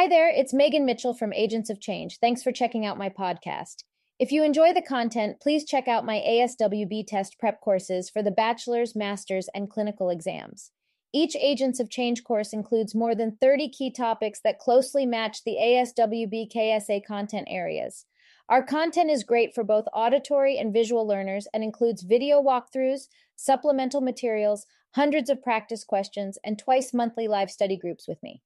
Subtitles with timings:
[0.00, 2.20] Hi there, it's Megan Mitchell from Agents of Change.
[2.20, 3.84] Thanks for checking out my podcast.
[4.18, 8.30] If you enjoy the content, please check out my ASWB test prep courses for the
[8.30, 10.70] bachelor's, master's, and clinical exams.
[11.12, 15.58] Each Agents of Change course includes more than 30 key topics that closely match the
[15.60, 18.06] ASWB KSA content areas.
[18.48, 24.00] Our content is great for both auditory and visual learners and includes video walkthroughs, supplemental
[24.00, 28.40] materials, hundreds of practice questions, and twice monthly live study groups with me.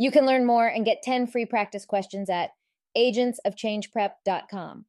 [0.00, 2.54] You can learn more and get 10 free practice questions at
[2.96, 4.86] agentsofchangeprep.com.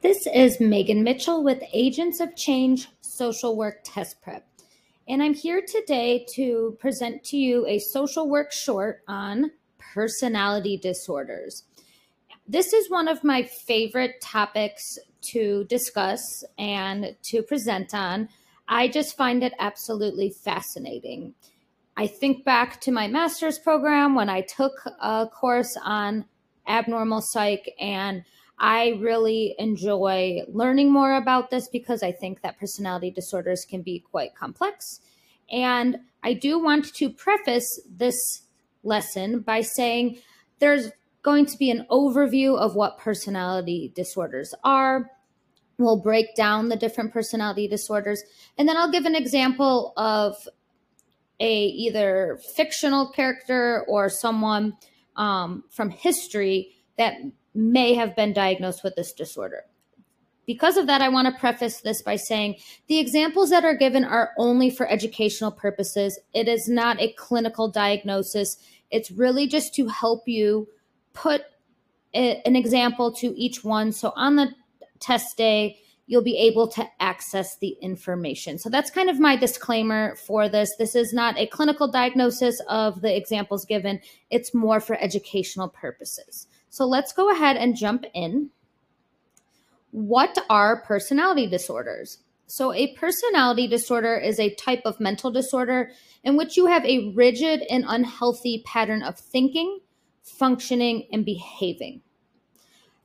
[0.00, 4.44] This is Megan Mitchell with Agents of Change Social Work Test Prep.
[5.06, 11.62] And I'm here today to present to you a social work short on personality disorders.
[12.48, 14.98] This is one of my favorite topics
[15.30, 18.28] to discuss and to present on.
[18.70, 21.34] I just find it absolutely fascinating.
[21.96, 26.24] I think back to my master's program when I took a course on
[26.68, 28.22] abnormal psych, and
[28.60, 34.04] I really enjoy learning more about this because I think that personality disorders can be
[34.10, 35.00] quite complex.
[35.50, 38.42] And I do want to preface this
[38.84, 40.20] lesson by saying
[40.60, 45.10] there's going to be an overview of what personality disorders are.
[45.80, 48.22] We'll break down the different personality disorders,
[48.58, 50.36] and then I'll give an example of
[51.40, 54.76] a either fictional character or someone
[55.16, 57.14] um, from history that
[57.54, 59.64] may have been diagnosed with this disorder.
[60.46, 62.56] Because of that, I want to preface this by saying
[62.88, 66.18] the examples that are given are only for educational purposes.
[66.34, 68.58] It is not a clinical diagnosis.
[68.90, 70.68] It's really just to help you
[71.14, 71.42] put
[72.14, 73.92] a, an example to each one.
[73.92, 74.52] So on the
[75.00, 78.58] test day, you'll be able to access the information.
[78.58, 80.74] So that's kind of my disclaimer for this.
[80.76, 86.48] This is not a clinical diagnosis of the examples given, it's more for educational purposes.
[86.68, 88.50] So let's go ahead and jump in.
[89.92, 92.18] What are personality disorders?
[92.46, 95.92] So, a personality disorder is a type of mental disorder
[96.24, 99.78] in which you have a rigid and unhealthy pattern of thinking,
[100.24, 102.02] functioning, and behaving.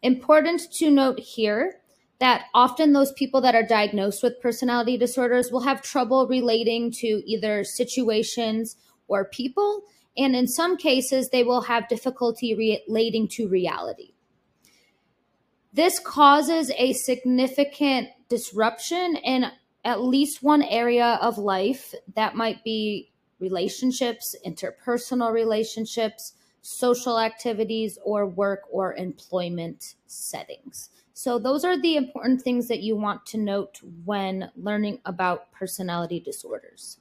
[0.01, 1.81] Important to note here
[2.19, 7.21] that often those people that are diagnosed with personality disorders will have trouble relating to
[7.25, 8.77] either situations
[9.07, 9.83] or people.
[10.17, 12.55] And in some cases, they will have difficulty
[12.87, 14.13] relating to reality.
[15.73, 19.51] This causes a significant disruption in
[19.83, 28.25] at least one area of life that might be relationships, interpersonal relationships, social activities, or
[28.25, 30.89] work or employment settings.
[31.17, 36.19] So, those are the important things that you want to note when learning about personality
[36.19, 36.97] disorders.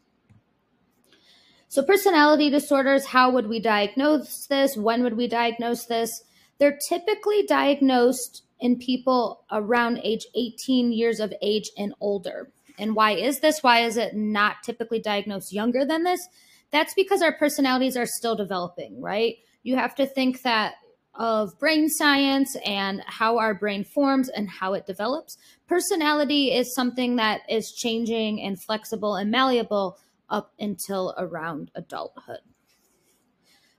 [1.67, 4.77] So, personality disorders, how would we diagnose this?
[4.77, 6.23] When would we diagnose this?
[6.59, 12.53] They're typically diagnosed in people around age 18 years of age and older.
[12.79, 13.65] And why is this?
[13.65, 16.25] Why is it not typically diagnosed younger than this?
[16.71, 19.39] That's because our personalities are still developing, right?
[19.65, 20.75] You have to think that
[21.17, 25.37] of brain science and how our brain forms and how it develops.
[25.69, 29.99] Personality is something that is changing and flexible and malleable
[30.29, 32.41] up until around adulthood.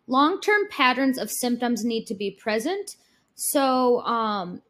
[0.07, 2.95] Long term patterns of symptoms need to be present.
[3.35, 4.61] So, um,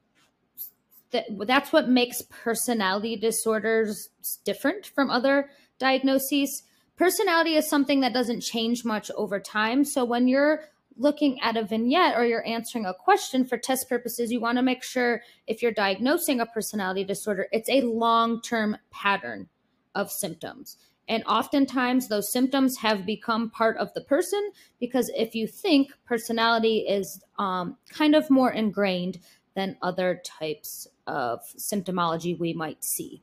[1.12, 4.10] that, that's what makes personality disorders
[4.44, 6.64] different from other diagnoses.
[6.96, 9.84] Personality is something that doesn't change much over time.
[9.84, 10.64] So, when you're
[10.98, 14.64] looking at a vignette or you're answering a question for test purposes, you want to
[14.64, 19.50] make sure if you're diagnosing a personality disorder, it's a long term pattern
[19.94, 20.78] of symptoms.
[21.08, 26.80] And oftentimes, those symptoms have become part of the person because if you think personality
[26.80, 29.20] is um, kind of more ingrained
[29.56, 33.22] than other types of symptomology we might see.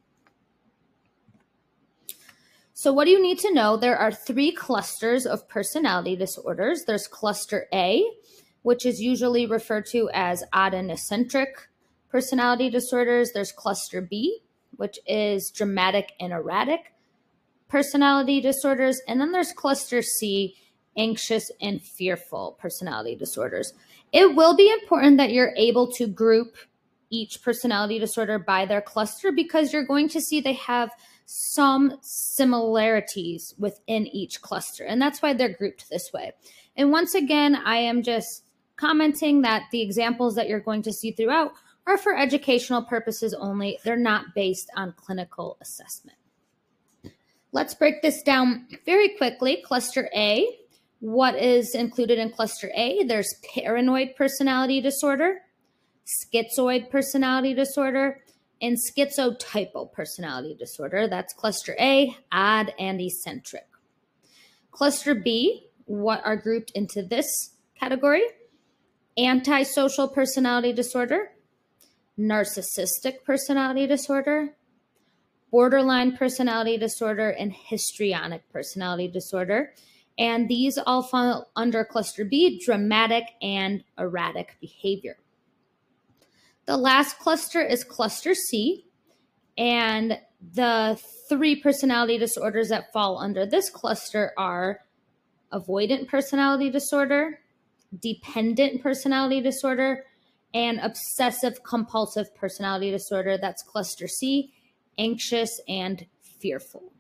[2.83, 3.77] So, what do you need to know?
[3.77, 6.83] There are three clusters of personality disorders.
[6.85, 8.05] There's cluster A,
[8.63, 11.69] which is usually referred to as odd and eccentric
[12.09, 13.31] personality disorders.
[13.31, 14.41] There's cluster B,
[14.79, 16.93] which is dramatic and erratic
[17.69, 19.01] personality disorders.
[19.07, 20.57] And then there's cluster C,
[20.97, 23.75] anxious and fearful personality disorders.
[24.11, 26.57] It will be important that you're able to group
[27.11, 30.91] each personality disorder by their cluster because you're going to see they have
[31.35, 34.85] some similarities within each cluster.
[34.85, 36.33] And that's why they're grouped this way.
[36.77, 38.45] And once again, I am just
[38.77, 41.53] commenting that the examples that you're going to see throughout
[41.87, 43.79] are for educational purposes only.
[43.83, 46.19] They're not based on clinical assessment.
[47.51, 49.63] Let's break this down very quickly.
[49.65, 50.47] Cluster A,
[51.01, 53.05] what is included in cluster A?
[53.05, 55.41] There's paranoid personality disorder,
[56.07, 58.22] schizoid personality disorder,
[58.63, 61.09] and schizotypal personality disorder.
[61.09, 63.67] That's cluster A, odd and eccentric.
[64.71, 68.23] Cluster B, what are grouped into this category?
[69.19, 71.33] Antisocial personality disorder,
[72.19, 74.55] narcissistic personality disorder,
[75.51, 79.75] borderline personality disorder, and histrionic personality disorder.
[80.17, 85.19] And these all fall under cluster B, dramatic and erratic behavior.
[86.67, 88.85] The last cluster is cluster C.
[89.59, 90.19] And
[90.55, 90.99] the
[91.29, 94.81] three personality disorders that fall under this cluster are
[95.53, 97.41] avoidant personality disorder,
[98.01, 100.05] dependent personality disorder,
[100.55, 103.39] and obsessive compulsive personality disorder.
[103.39, 104.53] That's cluster C,
[104.99, 106.93] anxious and fearful.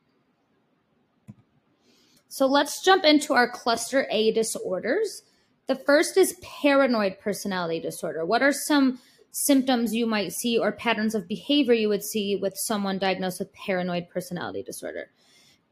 [2.28, 5.22] So let's jump into our cluster A disorders.
[5.66, 8.24] The first is paranoid personality disorder.
[8.24, 8.98] What are some
[9.32, 13.52] symptoms you might see or patterns of behavior you would see with someone diagnosed with
[13.52, 15.10] paranoid personality disorder?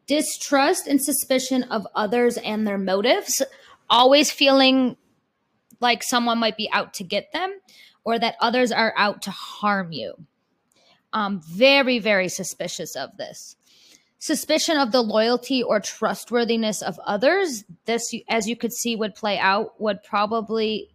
[0.06, 3.42] Distrust and suspicion of others and their motives,
[3.88, 4.96] always feeling
[5.80, 7.60] like someone might be out to get them
[8.04, 10.14] or that others are out to harm you.
[11.12, 13.56] Um, very, very suspicious of this.
[14.18, 17.64] Suspicion of the loyalty or trustworthiness of others.
[17.86, 20.89] This, as you could see, would play out, would probably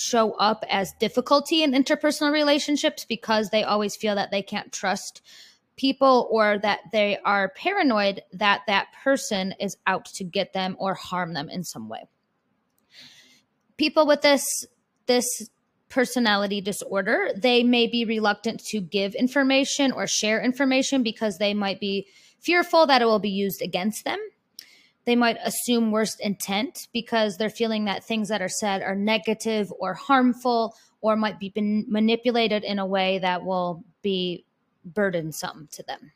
[0.00, 5.20] show up as difficulty in interpersonal relationships because they always feel that they can't trust
[5.76, 10.94] people or that they are paranoid that that person is out to get them or
[10.94, 12.08] harm them in some way.
[13.76, 14.44] People with this
[15.06, 15.26] this
[15.90, 21.80] personality disorder, they may be reluctant to give information or share information because they might
[21.80, 22.06] be
[22.40, 24.18] fearful that it will be used against them.
[25.10, 29.72] They might assume worst intent because they're feeling that things that are said are negative
[29.80, 34.44] or harmful or might be manipulated in a way that will be
[34.84, 36.12] burdensome to them.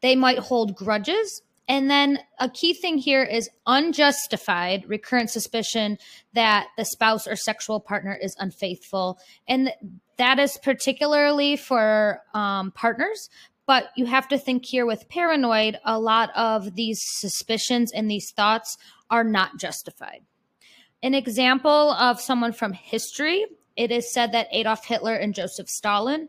[0.00, 5.96] They might hold grudges and then a key thing here is unjustified recurrent suspicion
[6.34, 9.18] that the spouse or sexual partner is unfaithful.
[9.46, 9.72] And
[10.16, 13.30] that is particularly for um, partners.
[13.66, 18.30] But you have to think here with paranoid, a lot of these suspicions and these
[18.30, 18.76] thoughts
[19.08, 20.22] are not justified.
[21.02, 26.28] An example of someone from history it is said that Adolf Hitler and Joseph Stalin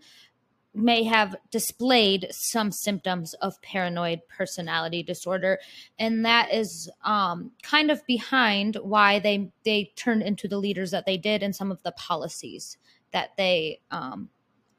[0.73, 5.59] may have displayed some symptoms of paranoid personality disorder
[5.99, 11.05] and that is um, kind of behind why they they turned into the leaders that
[11.05, 12.77] they did and some of the policies
[13.11, 14.29] that they um,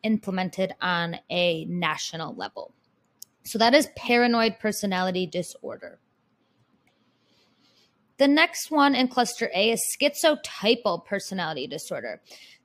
[0.05, 2.73] implemented on a national level
[3.45, 5.99] so that is paranoid personality disorder
[8.19, 12.21] the next one in cluster a is schizotypal personality disorder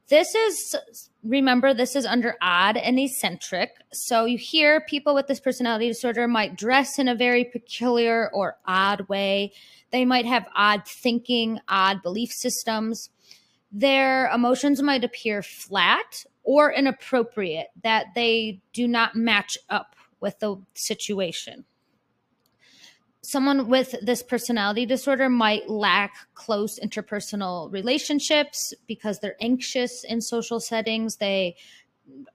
[0.10, 0.76] this is,
[1.24, 3.70] remember, this is under odd and eccentric.
[3.94, 8.58] So you hear people with this personality disorder might dress in a very peculiar or
[8.66, 9.54] odd way.
[9.92, 13.12] They might have odd thinking, odd belief systems.
[13.72, 20.58] Their emotions might appear flat or inappropriate, that they do not match up with the
[20.74, 21.66] situation
[23.22, 30.60] someone with this personality disorder might lack close interpersonal relationships because they're anxious in social
[30.60, 31.18] settings.
[31.18, 31.56] They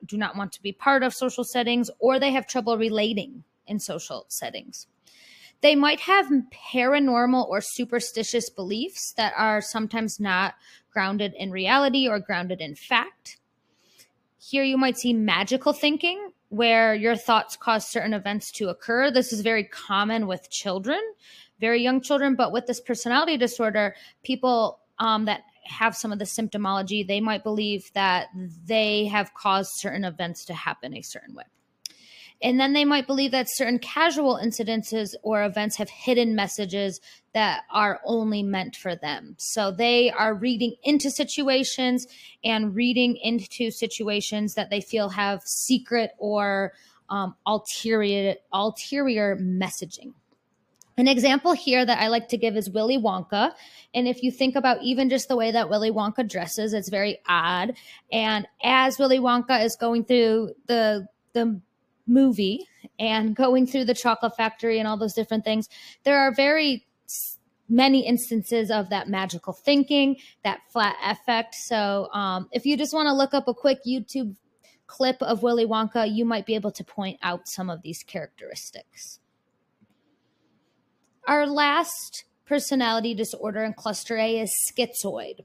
[0.07, 3.81] do not want to be part of social settings or they have trouble relating in
[3.81, 4.87] social settings.
[5.63, 6.31] They might have
[6.73, 10.55] paranormal or superstitious beliefs that are sometimes not
[10.93, 13.39] grounded in reality or grounded in fact.
[14.51, 19.11] Here you might see magical thinking, where your thoughts cause certain events to occur.
[19.11, 21.01] This is very common with children,
[21.61, 26.27] very young children, but with this personality disorder, people um, that have some of the
[26.27, 28.27] symptomology, they might believe that
[28.67, 31.45] they have caused certain events to happen a certain way.
[32.43, 37.01] And then they might believe that certain casual incidences or events have hidden messages
[37.33, 39.35] that are only meant for them.
[39.39, 42.07] So they are reading into situations
[42.45, 46.73] and reading into situations that they feel have secret or
[47.09, 50.13] um, ulterior, ulterior messaging.
[50.97, 53.53] An example here that I like to give is Willy Wonka.
[53.95, 57.19] And if you think about even just the way that Willy Wonka dresses, it's very
[57.29, 57.75] odd.
[58.13, 61.61] And as Willy Wonka is going through the the
[62.07, 62.67] movie
[62.99, 65.69] and going through the chocolate factory and all those different things,
[66.05, 66.87] there are very
[67.69, 71.55] many instances of that magical thinking, that flat affect.
[71.55, 74.37] So, um, if you just want to look up a quick YouTube
[74.87, 79.19] clip of Willy Wonka, you might be able to point out some of these characteristics.
[81.27, 85.45] Our last personality disorder in cluster A is schizoid.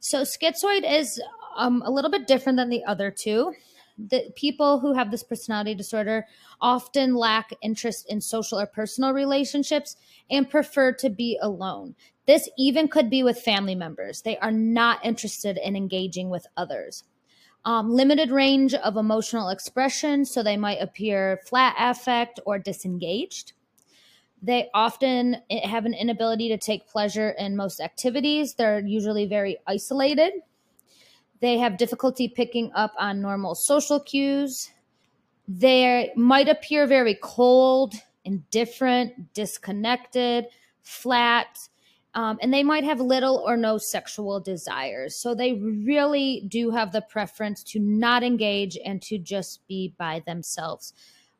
[0.00, 1.22] So, schizoid is
[1.56, 3.52] um, a little bit different than the other two.
[3.98, 6.26] The people who have this personality disorder
[6.60, 9.96] often lack interest in social or personal relationships
[10.30, 11.96] and prefer to be alone.
[12.26, 14.22] This even could be with family members.
[14.22, 17.04] They are not interested in engaging with others.
[17.64, 23.54] Um, limited range of emotional expression, so they might appear flat affect or disengaged.
[24.40, 28.54] They often have an inability to take pleasure in most activities.
[28.54, 30.34] They're usually very isolated.
[31.40, 34.70] They have difficulty picking up on normal social cues.
[35.46, 40.46] They might appear very cold, indifferent, disconnected,
[40.82, 41.58] flat,
[42.14, 45.14] um, and they might have little or no sexual desires.
[45.14, 50.22] So they really do have the preference to not engage and to just be by
[50.26, 50.92] themselves.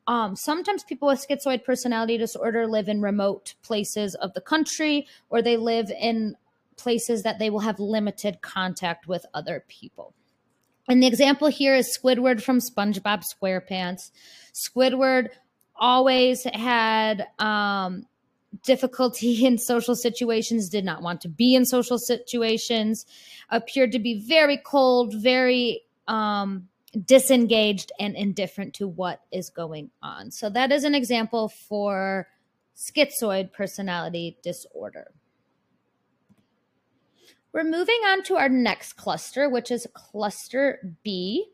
[0.07, 5.41] Um, sometimes people with schizoid personality disorder live in remote places of the country or
[5.41, 6.35] they live in
[6.79, 10.13] places that they will have limited contact with other people.
[10.87, 14.09] And the example here is Squidward from SpongeBob SquarePants.
[14.53, 15.29] Squidward
[15.75, 18.05] always had um,
[18.63, 23.05] difficulty in social situations, did not want to be in social situations,
[23.49, 26.67] appeared to be very cold, very um,
[27.05, 30.31] disengaged and indifferent to what is going on.
[30.31, 32.27] So that is an example for
[32.75, 35.11] schizoid personality disorder.
[37.51, 41.47] We're moving on to our next cluster, which is cluster B.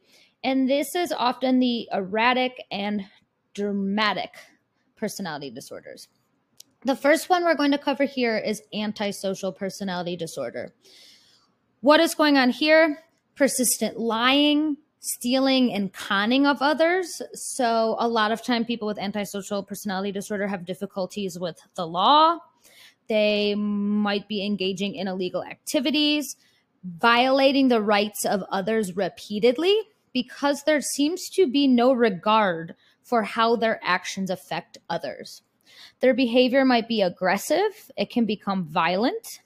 [0.43, 3.05] And this is often the erratic and
[3.53, 4.35] dramatic
[4.97, 6.07] personality disorders.
[6.83, 10.73] The first one we're going to cover here is antisocial personality disorder.
[11.81, 12.99] What is going on here?
[13.35, 17.21] Persistent lying, stealing and conning of others.
[17.33, 22.39] So a lot of time people with antisocial personality disorder have difficulties with the law.
[23.07, 26.35] They might be engaging in illegal activities,
[26.83, 29.77] violating the rights of others repeatedly
[30.13, 35.41] because there seems to be no regard for how their actions affect others.
[35.99, 39.41] Their behavior might be aggressive, it can become violent,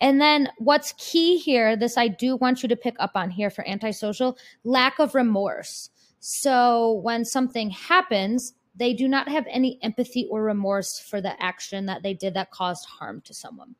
[0.00, 3.50] and then what's key here, this I do want you to pick up on here
[3.50, 5.90] for antisocial lack of remorse.
[6.20, 11.84] So when something happens, they do not have any empathy or remorse for the action
[11.84, 13.74] that they did that caused harm to someone.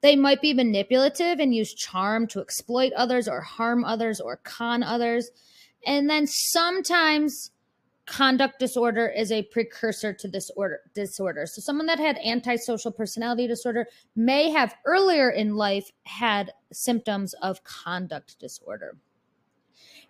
[0.00, 4.82] They might be manipulative and use charm to exploit others or harm others or con
[4.82, 5.30] others.
[5.86, 7.50] And then sometimes
[8.06, 11.44] conduct disorder is a precursor to this order, disorder.
[11.44, 13.86] So someone that had antisocial personality disorder
[14.16, 18.96] may have earlier in life had symptoms of conduct disorder.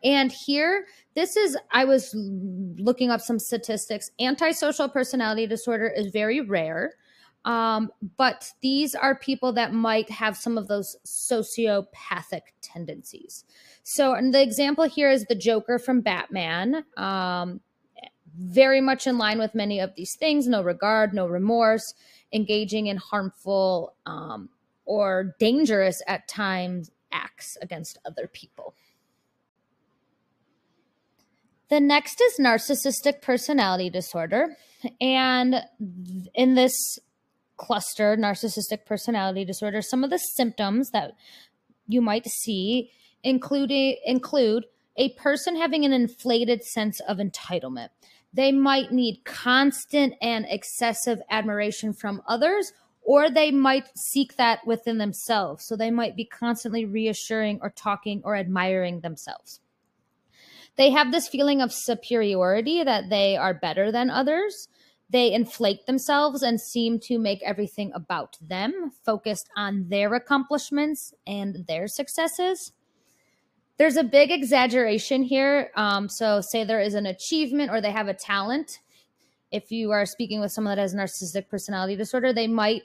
[0.05, 4.11] And here, this is, I was looking up some statistics.
[4.21, 6.95] Antisocial personality disorder is very rare.
[7.45, 13.45] Um, but these are people that might have some of those sociopathic tendencies.
[13.83, 16.85] So, and the example here is the Joker from Batman.
[16.97, 17.61] Um,
[18.39, 21.95] very much in line with many of these things no regard, no remorse,
[22.33, 24.49] engaging in harmful um,
[24.85, 28.75] or dangerous at times acts against other people.
[31.73, 34.59] The next is narcissistic personality disorder.
[35.01, 35.63] And
[36.35, 36.99] in this
[37.57, 41.13] cluster, narcissistic personality disorder, some of the symptoms that
[41.89, 42.91] you might see
[43.23, 43.73] include,
[44.05, 44.67] include
[44.99, 47.89] a person having an inflated sense of entitlement
[48.35, 54.99] they might need constant and excessive admiration from others, or they might seek that within
[54.99, 55.67] themselves.
[55.67, 59.61] So they might be constantly reassuring or talking or admiring themselves.
[60.77, 64.69] They have this feeling of superiority that they are better than others.
[65.11, 71.67] They inflate themselves and seem to make everything about them, focused on their accomplishments and
[71.67, 72.73] their successes
[73.79, 75.71] there's a big exaggeration here.
[75.75, 78.81] Um, so, say there is an achievement or they have a talent.
[79.51, 82.83] If you are speaking with someone that has narcissistic personality disorder, they might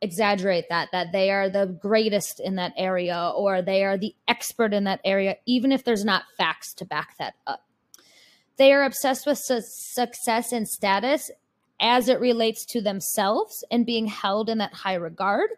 [0.00, 4.72] exaggerate that, that they are the greatest in that area or they are the expert
[4.72, 7.64] in that area, even if there's not facts to back that up.
[8.56, 11.30] They are obsessed with su- success and status
[11.80, 15.50] as it relates to themselves and being held in that high regard.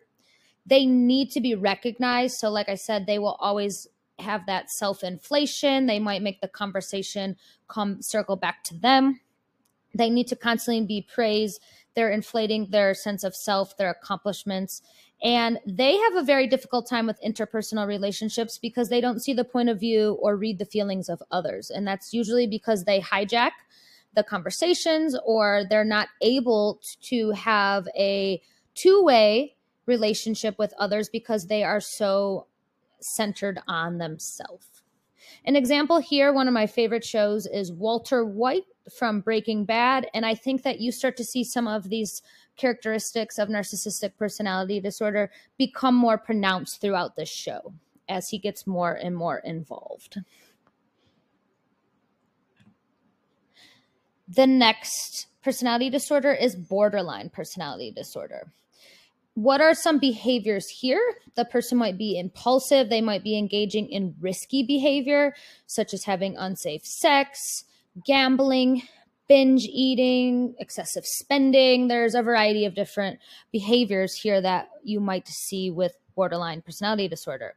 [0.66, 2.36] They need to be recognized.
[2.36, 5.86] So, like I said, they will always have that self inflation.
[5.86, 7.36] They might make the conversation
[7.68, 9.20] come circle back to them.
[9.94, 11.60] They need to constantly be praised.
[12.00, 14.80] They're inflating their sense of self, their accomplishments.
[15.22, 19.44] And they have a very difficult time with interpersonal relationships because they don't see the
[19.44, 21.68] point of view or read the feelings of others.
[21.68, 23.50] And that's usually because they hijack
[24.14, 28.40] the conversations or they're not able to have a
[28.74, 32.46] two way relationship with others because they are so
[32.98, 34.66] centered on themselves.
[35.44, 40.08] An example here, one of my favorite shows is Walter White from Breaking Bad.
[40.14, 42.22] And I think that you start to see some of these
[42.56, 47.72] characteristics of narcissistic personality disorder become more pronounced throughout the show
[48.08, 50.18] as he gets more and more involved.
[54.28, 58.52] The next personality disorder is borderline personality disorder.
[59.34, 61.00] What are some behaviors here?
[61.34, 65.34] The person might be impulsive, they might be engaging in risky behavior,
[65.66, 67.64] such as having unsafe sex,
[68.06, 68.82] gambling,
[69.28, 71.88] binge eating, excessive spending.
[71.88, 73.20] There's a variety of different
[73.52, 77.54] behaviors here that you might see with borderline personality disorder.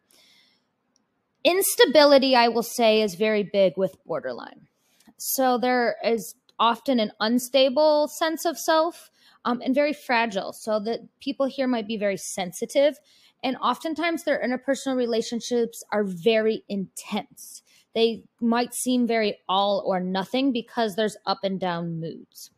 [1.44, 4.68] Instability, I will say, is very big with borderline.
[5.18, 9.10] So there is often an unstable sense of self
[9.44, 10.54] um, and very fragile.
[10.54, 13.00] So that people here might be very sensitive.
[13.44, 17.63] And oftentimes their interpersonal relationships are very intense.
[17.94, 22.52] They might seem very all or nothing because there's up and down moods.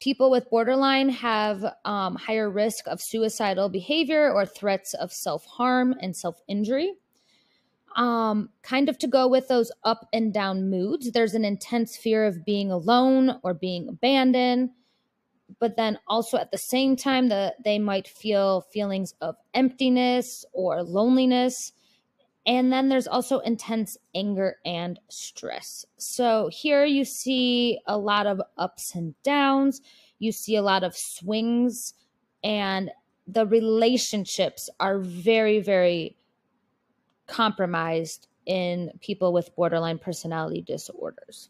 [0.00, 5.94] People with borderline have um, higher risk of suicidal behavior or threats of self harm
[6.00, 6.94] and self injury.
[7.94, 12.24] Um, kind of to go with those up and down moods, there's an intense fear
[12.24, 14.70] of being alone or being abandoned
[15.58, 20.82] but then also at the same time that they might feel feelings of emptiness or
[20.82, 21.72] loneliness
[22.46, 25.84] and then there's also intense anger and stress.
[25.96, 29.80] So here you see a lot of ups and downs.
[30.18, 31.94] You see a lot of swings,
[32.42, 32.90] and
[33.26, 36.16] the relationships are very, very
[37.26, 41.48] compromised in people with borderline personality disorders.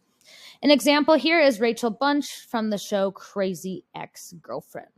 [0.62, 4.88] An example here is Rachel Bunch from the show Crazy Ex Girlfriend.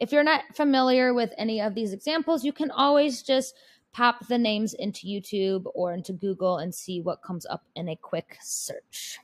[0.00, 3.54] If you're not familiar with any of these examples, you can always just
[3.92, 7.96] pop the names into YouTube or into Google and see what comes up in a
[7.96, 9.18] quick search.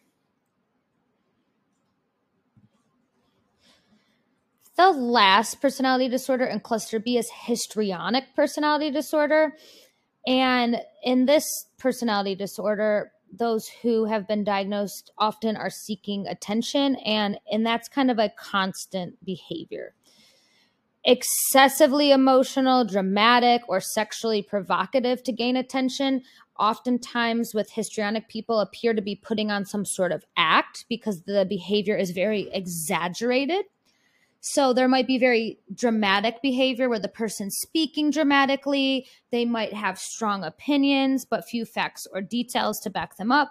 [4.76, 9.56] The last personality disorder in cluster B is histrionic personality disorder.
[10.26, 11.44] And in this
[11.78, 18.10] personality disorder, those who have been diagnosed often are seeking attention and and that's kind
[18.10, 19.94] of a constant behavior
[21.04, 26.22] excessively emotional dramatic or sexually provocative to gain attention
[26.58, 31.44] oftentimes with histrionic people appear to be putting on some sort of act because the
[31.48, 33.64] behavior is very exaggerated
[34.46, 39.06] so there might be very dramatic behavior where the person's speaking dramatically.
[39.30, 43.50] They might have strong opinions, but few facts or details to back them up.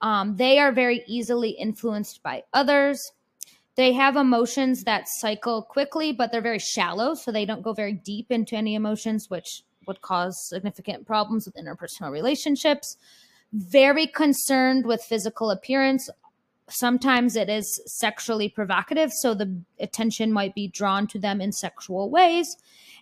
[0.00, 3.12] Um, they are very easily influenced by others.
[3.74, 7.94] They have emotions that cycle quickly, but they're very shallow, so they don't go very
[7.94, 12.96] deep into any emotions, which would cause significant problems with interpersonal relationships.
[13.52, 16.08] Very concerned with physical appearance,
[16.68, 22.08] sometimes it is sexually provocative so the attention might be drawn to them in sexual
[22.08, 22.56] ways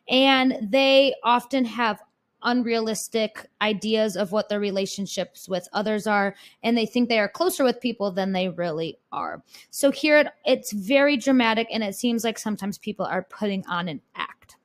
[0.08, 2.00] and they often have
[2.42, 7.64] unrealistic ideas of what their relationships with others are and they think they are closer
[7.64, 9.42] with people than they really are.
[9.70, 13.88] So here it, it's very dramatic and it seems like sometimes people are putting on
[13.88, 14.56] an act.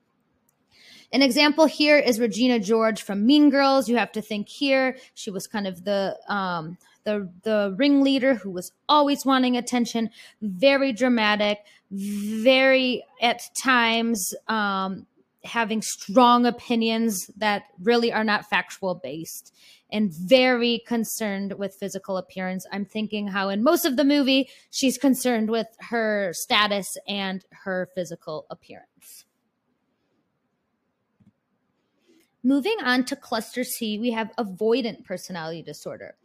[1.12, 3.88] An example here is regina george from mean girls.
[3.88, 8.52] You have to think here she was kind of the um the the ringleader who
[8.52, 10.10] was always wanting attention,
[10.42, 11.60] very dramatic,
[11.92, 15.06] very at times um,
[15.46, 19.54] having strong opinions that really are not factual based
[19.92, 22.66] and very concerned with physical appearance.
[22.72, 27.90] I'm thinking how in most of the movie she's concerned with her status and her
[27.96, 29.26] physical appearance.
[32.44, 36.16] Moving on to cluster C, we have avoidant personality disorder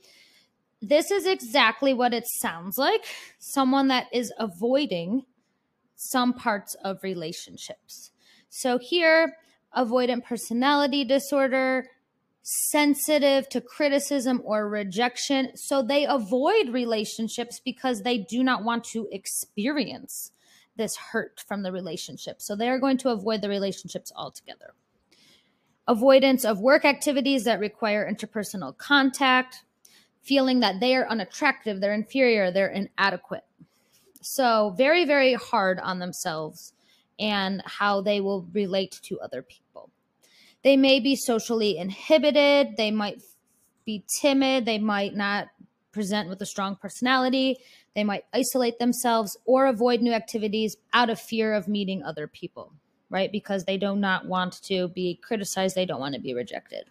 [0.82, 3.04] this is exactly what it sounds like
[3.38, 5.22] someone that is avoiding
[5.94, 8.10] some parts of relationships.
[8.50, 9.36] So here,
[9.76, 11.86] avoidant personality disorder,
[12.42, 15.56] sensitive to criticism or rejection.
[15.56, 20.32] So they avoid relationships because they do not want to experience
[20.76, 22.42] this hurt from the relationship.
[22.42, 24.74] So they are going to avoid the relationships altogether.
[25.86, 29.64] Avoidance of work activities that require interpersonal contact,
[30.22, 33.44] feeling that they are unattractive, they're inferior, they're inadequate.
[34.22, 36.74] So, very, very hard on themselves
[37.20, 39.90] and how they will relate to other people.
[40.62, 43.22] They may be socially inhibited, they might
[43.84, 45.48] be timid, they might not
[45.92, 47.56] present with a strong personality.
[47.94, 52.72] They might isolate themselves or avoid new activities out of fear of meeting other people,
[53.08, 53.30] right?
[53.32, 56.84] Because they do not want to be criticized, they don't want to be rejected.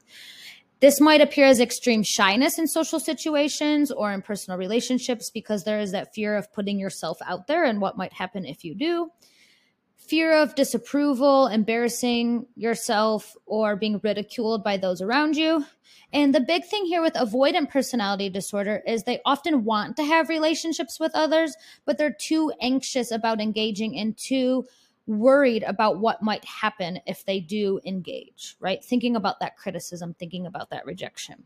[0.81, 5.79] This might appear as extreme shyness in social situations or in personal relationships because there
[5.79, 9.11] is that fear of putting yourself out there and what might happen if you do.
[10.09, 15.63] Fear of disapproval, embarrassing yourself, or being ridiculed by those around you.
[16.11, 20.27] And the big thing here with avoidant personality disorder is they often want to have
[20.27, 24.65] relationships with others, but they're too anxious about engaging and too
[25.05, 28.83] worried about what might happen if they do engage, right?
[28.83, 31.43] Thinking about that criticism, thinking about that rejection.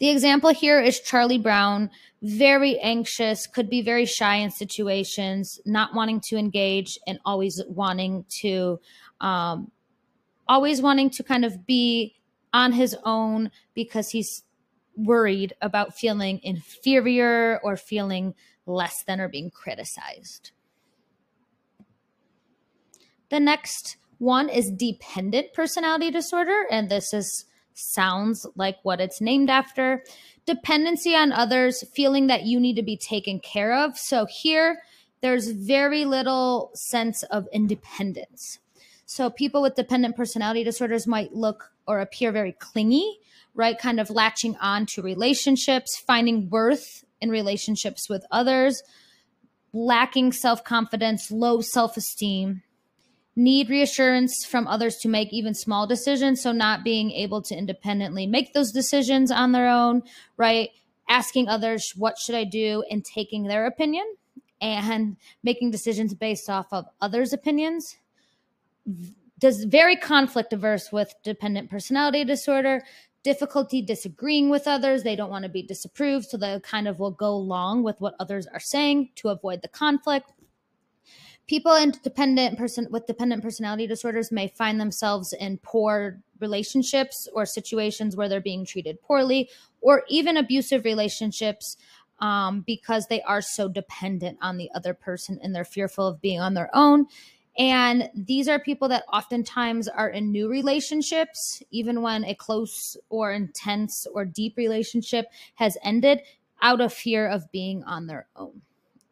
[0.00, 1.90] The example here is Charlie Brown,
[2.22, 8.24] very anxious, could be very shy in situations, not wanting to engage, and always wanting
[8.40, 8.80] to,
[9.20, 9.70] um,
[10.48, 12.16] always wanting to kind of be
[12.54, 14.42] on his own because he's
[14.96, 18.34] worried about feeling inferior or feeling
[18.64, 20.52] less than or being criticized.
[23.28, 29.50] The next one is dependent personality disorder, and this is sounds like what it's named
[29.50, 30.04] after.
[30.46, 33.96] Dependency on others, feeling that you need to be taken care of.
[33.96, 34.82] So here,
[35.20, 38.58] there's very little sense of independence.
[39.06, 43.18] So people with dependent personality disorders might look or appear very clingy,
[43.54, 43.78] right?
[43.78, 48.82] Kind of latching on to relationships, finding worth in relationships with others,
[49.72, 52.62] lacking self confidence, low self esteem,
[53.40, 56.42] need reassurance from others to make even small decisions.
[56.42, 60.02] So, not being able to independently make those decisions on their own,
[60.36, 60.70] right?
[61.08, 64.04] Asking others, what should I do, and taking their opinion
[64.60, 67.96] and making decisions based off of others' opinions.
[69.38, 72.82] Does very conflict averse with dependent personality disorder.
[73.22, 75.02] Difficulty disagreeing with others.
[75.02, 78.14] They don't want to be disapproved so they kind of will go along with what
[78.20, 80.30] others are saying to avoid the conflict
[81.50, 81.76] people
[82.56, 88.40] person with dependent personality disorders may find themselves in poor relationships or situations where they're
[88.40, 91.76] being treated poorly or even abusive relationships
[92.20, 96.38] um, because they are so dependent on the other person and they're fearful of being
[96.38, 97.04] on their own
[97.58, 103.32] and these are people that oftentimes are in new relationships, even when a close or
[103.32, 106.20] intense or deep relationship has ended,
[106.62, 108.62] out of fear of being on their own.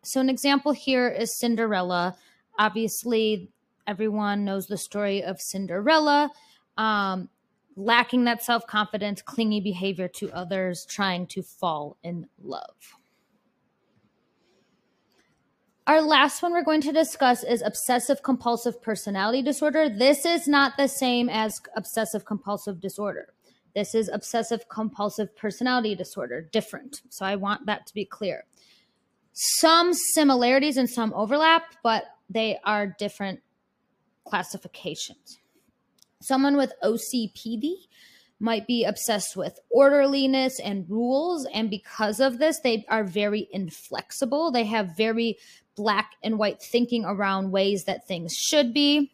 [0.09, 2.17] So, an example here is Cinderella.
[2.59, 3.51] Obviously,
[3.87, 6.31] everyone knows the story of Cinderella.
[6.79, 7.29] Um,
[7.77, 12.97] lacking that self confidence, clingy behavior to others, trying to fall in love.
[15.87, 19.91] Our last one we're going to discuss is obsessive compulsive personality disorder.
[19.91, 23.35] This is not the same as obsessive compulsive disorder.
[23.75, 27.03] This is obsessive compulsive personality disorder, different.
[27.11, 28.45] So I want that to be clear.
[29.41, 33.39] Some similarities and some overlap, but they are different
[34.27, 35.39] classifications.
[36.21, 37.75] Someone with OCPD
[38.41, 41.47] might be obsessed with orderliness and rules.
[41.55, 44.51] And because of this, they are very inflexible.
[44.51, 45.39] They have very
[45.77, 49.13] black and white thinking around ways that things should be.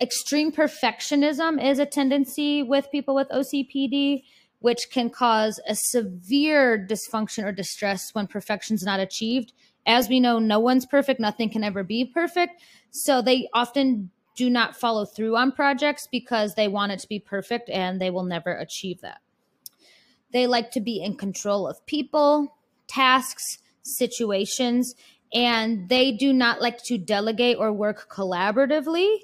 [0.00, 4.24] Extreme perfectionism is a tendency with people with OCPD,
[4.60, 9.52] which can cause a severe dysfunction or distress when perfection is not achieved.
[9.86, 12.60] As we know, no one's perfect, nothing can ever be perfect.
[12.90, 17.18] So they often do not follow through on projects because they want it to be
[17.18, 19.20] perfect and they will never achieve that.
[20.32, 24.94] They like to be in control of people, tasks, situations,
[25.32, 29.18] and they do not like to delegate or work collaboratively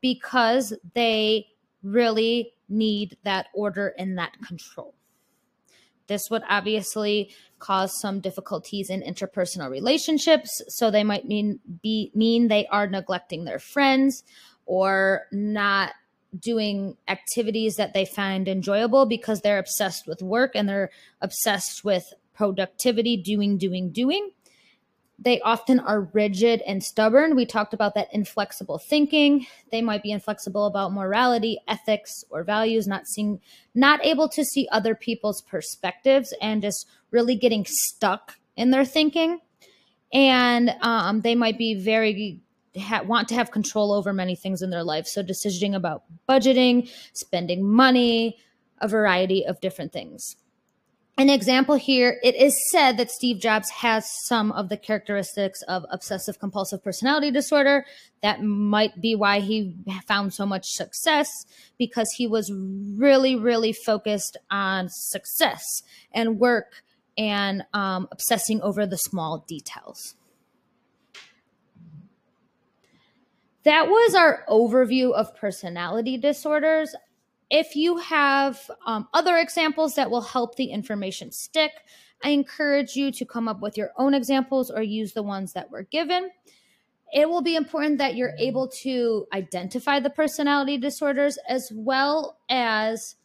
[0.00, 1.46] because they
[1.82, 4.94] really need that order and that control.
[6.06, 12.48] This would obviously cause some difficulties in interpersonal relationships, so they might mean be mean
[12.48, 14.22] they are neglecting their friends
[14.66, 15.92] or not
[16.38, 22.12] doing activities that they find enjoyable because they're obsessed with work and they're obsessed with
[22.34, 24.30] productivity, doing, doing, doing
[25.18, 27.36] they often are rigid and stubborn.
[27.36, 29.46] We talked about that inflexible thinking.
[29.72, 33.40] They might be inflexible about morality, ethics, or values, not seeing,
[33.74, 39.40] not able to see other people's perspectives and just really getting stuck in their thinking.
[40.12, 42.40] And um, they might be very
[42.78, 45.06] ha- want to have control over many things in their life.
[45.06, 48.36] So decisioning about budgeting, spending money,
[48.78, 50.36] a variety of different things
[51.18, 55.84] an example here it is said that steve jobs has some of the characteristics of
[55.90, 57.84] obsessive compulsive personality disorder
[58.22, 59.74] that might be why he
[60.06, 61.46] found so much success
[61.78, 66.82] because he was really really focused on success and work
[67.18, 70.14] and um, obsessing over the small details.
[73.64, 76.94] That was our overview of personality disorders.
[77.50, 81.72] If you have um, other examples that will help the information stick,
[82.24, 85.70] I encourage you to come up with your own examples or use the ones that
[85.70, 86.30] were given.
[87.12, 93.16] It will be important that you're able to identify the personality disorders as well as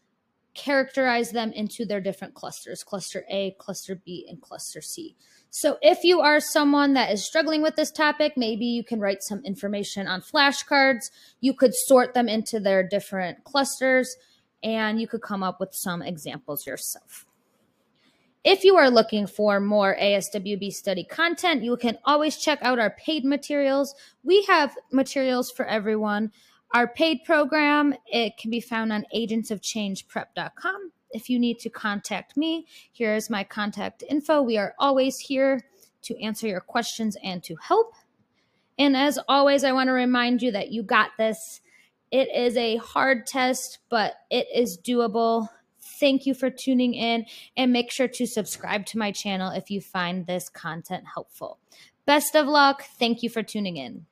[0.53, 5.15] characterize them into their different clusters cluster A, cluster B, and cluster C.
[5.53, 9.21] So, if you are someone that is struggling with this topic, maybe you can write
[9.21, 11.11] some information on flashcards.
[11.41, 14.15] You could sort them into their different clusters
[14.63, 17.25] and you could come up with some examples yourself.
[18.45, 22.91] If you are looking for more ASWB study content, you can always check out our
[22.91, 23.93] paid materials.
[24.23, 26.31] We have materials for everyone.
[26.73, 30.91] Our paid program, it can be found on agentsofchangeprep.com.
[31.13, 34.41] If you need to contact me, here is my contact info.
[34.41, 35.61] We are always here
[36.03, 37.93] to answer your questions and to help.
[38.77, 41.61] And as always, I want to remind you that you got this.
[42.09, 45.47] It is a hard test, but it is doable.
[45.99, 49.81] Thank you for tuning in and make sure to subscribe to my channel if you
[49.81, 51.59] find this content helpful.
[52.05, 52.83] Best of luck.
[52.97, 54.07] Thank you for tuning in.